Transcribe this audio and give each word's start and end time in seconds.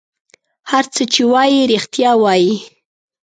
هر 0.71 0.85
څه 0.93 1.03
چې 1.13 1.21
وایي 1.31 1.61
رېښتیا 1.71 2.11
وایي. 2.21 2.55